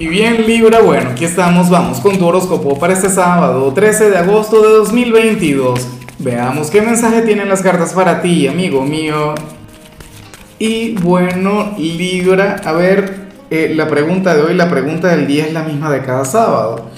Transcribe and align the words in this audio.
Y 0.00 0.06
bien 0.06 0.46
Libra, 0.46 0.80
bueno, 0.80 1.10
aquí 1.10 1.24
estamos, 1.24 1.70
vamos 1.70 1.98
con 1.98 2.16
tu 2.18 2.26
horóscopo 2.28 2.78
para 2.78 2.92
este 2.92 3.08
sábado 3.08 3.72
13 3.72 4.10
de 4.10 4.18
agosto 4.18 4.62
de 4.62 4.68
2022. 4.68 5.88
Veamos 6.20 6.70
qué 6.70 6.80
mensaje 6.80 7.22
tienen 7.22 7.48
las 7.48 7.62
cartas 7.62 7.94
para 7.94 8.22
ti, 8.22 8.46
amigo 8.46 8.84
mío. 8.84 9.34
Y 10.60 10.92
bueno, 10.98 11.74
Libra, 11.76 12.60
a 12.64 12.70
ver, 12.70 13.26
eh, 13.50 13.72
la 13.74 13.88
pregunta 13.88 14.36
de 14.36 14.42
hoy, 14.42 14.54
la 14.54 14.70
pregunta 14.70 15.08
del 15.08 15.26
día 15.26 15.46
es 15.46 15.52
la 15.52 15.64
misma 15.64 15.90
de 15.90 16.02
cada 16.02 16.24
sábado. 16.24 16.92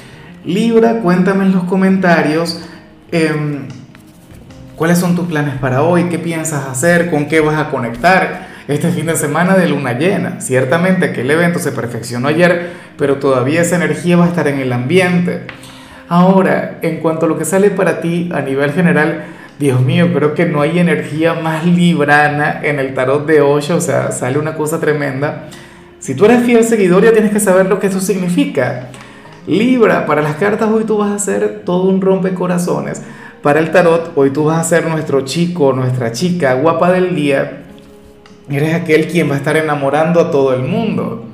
Libra, 0.45 1.01
cuéntame 1.01 1.47
en 1.47 1.53
los 1.53 1.65
comentarios 1.65 2.61
em, 3.13 3.67
cuáles 4.77 4.99
son 4.99 5.17
tus 5.17 5.27
planes 5.27 5.55
para 5.59 5.85
hoy, 5.85 6.11
qué 6.11 6.19
piensas 6.19 6.67
hacer, 6.67 7.11
con 7.11 7.29
qué 7.29 7.41
vas 7.41 7.59
a 7.59 7.71
conectar 7.71 8.50
este 8.73 8.91
fin 8.91 9.07
de 9.07 9.17
semana 9.17 9.57
de 9.57 9.69
luna 9.69 9.99
llena. 9.99 10.41
Ciertamente 10.41 11.13
que 11.13 11.23
el 11.23 11.31
evento 11.31 11.59
se 11.59 11.73
perfeccionó 11.73 12.29
ayer, 12.29 12.71
pero 12.97 13.17
todavía 13.17 13.63
esa 13.63 13.77
energía 13.77 14.17
va 14.17 14.27
a 14.27 14.29
estar 14.29 14.47
en 14.49 14.61
el 14.61 14.73
ambiente. 14.73 15.43
Ahora, 16.09 16.79
en 16.83 16.99
cuanto 16.99 17.27
a 17.27 17.29
lo 17.29 17.39
que 17.39 17.45
sale 17.45 17.71
para 17.71 18.01
ti 18.01 18.31
a 18.33 18.41
nivel 18.41 18.73
general, 18.73 19.25
Dios 19.59 19.81
mío, 19.81 20.13
creo 20.15 20.35
que 20.35 20.47
no 20.47 20.61
hay 20.61 20.79
energía 20.79 21.35
más 21.35 21.65
librana 21.67 22.61
en 22.63 22.79
el 22.79 22.95
tarot 22.95 23.27
de 23.27 23.41
Osho, 23.41 23.77
o 23.77 23.81
sea, 23.81 24.11
sale 24.11 24.39
una 24.39 24.55
cosa 24.55 24.81
tremenda. 24.81 25.49
Si 25.99 26.15
tú 26.15 26.25
eres 26.25 26.45
fiel 26.45 26.65
seguidor, 26.65 27.05
ya 27.05 27.13
tienes 27.13 27.31
que 27.31 27.41
saber 27.41 27.67
lo 27.67 27.79
que 27.79 27.89
eso 27.89 28.01
significa. 28.01 28.89
Libra, 29.47 30.07
para 30.07 30.23
las 30.23 30.37
cartas 30.37 30.71
hoy 30.71 30.85
tú 30.85 30.99
vas 30.99 31.11
a 31.11 31.19
ser 31.19 31.63
todo 31.65 31.89
un 31.89 32.01
rompecorazones. 32.01 33.03
Para 33.43 33.61
el 33.61 33.71
tarot, 33.71 34.13
hoy 34.17 34.31
tú 34.31 34.45
vas 34.45 34.59
a 34.59 34.65
ser 34.65 34.87
nuestro 34.87 35.23
chico, 35.23 35.73
nuestra 35.73 36.13
chica 36.13 36.55
guapa 36.55 36.93
del 36.93 37.15
día 37.15 37.65
Eres 38.51 38.75
aquel 38.75 39.07
quien 39.07 39.31
va 39.31 39.35
a 39.35 39.39
estar 39.39 39.57
enamorando 39.57 40.21
a 40.21 40.31
todo 40.31 40.55
el 40.55 40.63
mundo. 40.63 41.25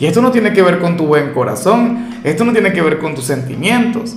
Y 0.00 0.06
esto 0.06 0.20
no 0.20 0.30
tiene 0.30 0.52
que 0.52 0.62
ver 0.62 0.78
con 0.78 0.96
tu 0.96 1.06
buen 1.06 1.32
corazón, 1.32 2.08
esto 2.24 2.44
no 2.44 2.52
tiene 2.52 2.72
que 2.72 2.82
ver 2.82 2.98
con 2.98 3.14
tus 3.14 3.24
sentimientos, 3.24 4.16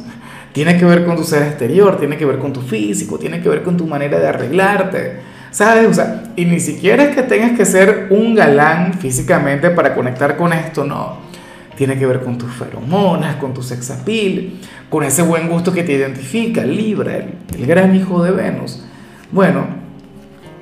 tiene 0.51 0.77
que 0.77 0.85
ver 0.85 1.05
con 1.05 1.15
tu 1.15 1.23
ser 1.23 1.43
exterior, 1.43 1.97
tiene 1.97 2.17
que 2.17 2.25
ver 2.25 2.39
con 2.39 2.51
tu 2.51 2.61
físico, 2.61 3.17
tiene 3.17 3.41
que 3.41 3.49
ver 3.49 3.63
con 3.63 3.77
tu 3.77 3.87
manera 3.87 4.19
de 4.19 4.27
arreglarte. 4.27 5.19
¿Sabes? 5.51 5.87
O 5.87 5.93
sea, 5.93 6.23
y 6.35 6.45
ni 6.45 6.59
siquiera 6.59 7.03
es 7.03 7.15
que 7.15 7.23
tengas 7.23 7.57
que 7.57 7.65
ser 7.65 8.07
un 8.09 8.35
galán 8.35 8.93
físicamente 8.93 9.69
para 9.69 9.93
conectar 9.93 10.37
con 10.37 10.53
esto, 10.53 10.85
no. 10.85 11.17
Tiene 11.75 11.97
que 11.97 12.05
ver 12.05 12.21
con 12.21 12.37
tus 12.37 12.51
feromonas, 12.53 13.35
con 13.35 13.53
tu 13.53 13.61
sex 13.61 13.91
appeal, 13.91 14.53
con 14.89 15.03
ese 15.03 15.23
buen 15.23 15.49
gusto 15.49 15.73
que 15.73 15.83
te 15.83 15.93
identifica, 15.93 16.63
Libra, 16.63 17.25
el 17.57 17.65
gran 17.65 17.95
hijo 17.95 18.23
de 18.23 18.31
Venus. 18.31 18.83
Bueno, 19.31 19.80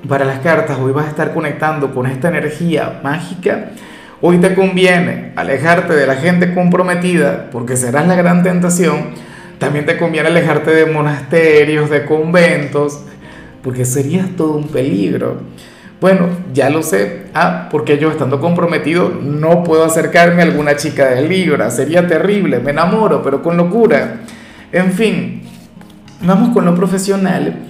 para 0.08 0.24
las 0.24 0.40
cartas, 0.40 0.78
hoy 0.78 0.92
vas 0.92 1.06
a 1.06 1.10
estar 1.10 1.34
conectando 1.34 1.94
con 1.94 2.06
esta 2.06 2.28
energía 2.28 3.00
mágica. 3.02 3.70
Hoy 4.22 4.38
te 4.38 4.54
conviene 4.54 5.32
alejarte 5.36 5.94
de 5.94 6.06
la 6.06 6.16
gente 6.16 6.54
comprometida 6.54 7.48
porque 7.50 7.76
serás 7.76 8.06
la 8.06 8.16
gran 8.16 8.42
tentación. 8.42 9.10
También 9.58 9.86
te 9.86 9.96
conviene 9.96 10.28
alejarte 10.28 10.70
de 10.70 10.86
monasterios, 10.86 11.90
de 11.90 12.04
conventos, 12.04 13.00
porque 13.62 13.84
serías 13.84 14.28
todo 14.36 14.52
un 14.56 14.68
peligro. 14.68 15.38
Bueno, 16.00 16.28
ya 16.54 16.70
lo 16.70 16.82
sé. 16.82 17.26
Ah, 17.34 17.68
porque 17.70 17.98
yo 17.98 18.10
estando 18.10 18.40
comprometido 18.40 19.10
no 19.22 19.62
puedo 19.64 19.84
acercarme 19.84 20.42
a 20.42 20.46
alguna 20.46 20.76
chica 20.76 21.10
de 21.10 21.28
Libra. 21.28 21.70
Sería 21.70 22.06
terrible, 22.06 22.58
me 22.58 22.70
enamoro, 22.70 23.22
pero 23.22 23.42
con 23.42 23.58
locura. 23.58 24.20
En 24.72 24.92
fin, 24.92 25.42
vamos 26.22 26.50
con 26.54 26.64
lo 26.64 26.74
profesional. 26.74 27.69